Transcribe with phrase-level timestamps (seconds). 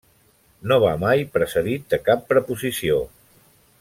[0.69, 2.97] No va mai precedit de cap preposició.